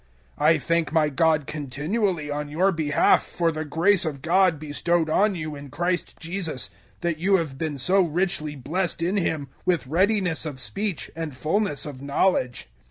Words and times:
001:004 0.39 0.45
I 0.47 0.57
thank 0.57 0.91
my 0.91 1.09
God 1.09 1.45
continually 1.45 2.31
on 2.31 2.49
your 2.49 2.71
behalf 2.71 3.23
for 3.23 3.51
the 3.51 3.63
grace 3.63 4.03
of 4.03 4.23
God 4.23 4.57
bestowed 4.57 5.11
on 5.11 5.35
you 5.35 5.55
in 5.55 5.69
Christ 5.69 6.15
Jesus 6.19 6.69
001:005 7.01 7.01
that 7.01 7.17
you 7.19 7.35
have 7.35 7.59
been 7.59 7.77
so 7.77 8.01
richly 8.01 8.55
blessed 8.55 9.03
in 9.03 9.17
Him, 9.17 9.49
with 9.63 9.85
readiness 9.85 10.43
of 10.47 10.59
speech 10.59 11.11
and 11.15 11.37
fulness 11.37 11.85
of 11.85 12.01
knowledge. 12.01 12.67